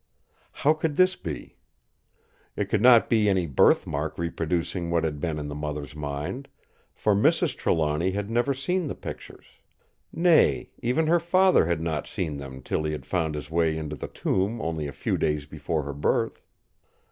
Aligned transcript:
How 0.65 0.73
could 0.73 0.95
this 0.95 1.15
be? 1.15 1.57
It 2.55 2.69
could 2.69 2.81
not 2.81 3.07
be 3.07 3.29
any 3.29 3.45
birth 3.45 3.85
mark 3.85 4.17
reproducing 4.17 4.89
what 4.89 5.03
had 5.03 5.19
been 5.19 5.37
in 5.37 5.47
the 5.47 5.53
mother's 5.53 5.95
mind; 5.95 6.47
for 6.95 7.13
Mrs. 7.13 7.55
Trelawny 7.55 8.09
had 8.09 8.27
never 8.27 8.51
seen 8.51 8.87
the 8.87 8.95
pictures. 8.95 9.45
Nay, 10.11 10.71
even 10.81 11.05
her 11.05 11.19
father 11.19 11.67
had 11.67 11.81
not 11.81 12.07
seen 12.07 12.37
them 12.37 12.63
till 12.63 12.83
he 12.83 12.93
had 12.93 13.05
found 13.05 13.35
his 13.35 13.51
way 13.51 13.77
into 13.77 13.95
the 13.95 14.07
tomb 14.07 14.59
only 14.59 14.87
a 14.87 14.91
few 14.91 15.19
days 15.19 15.45
before 15.45 15.83
her 15.83 15.93
birth. 15.93 16.41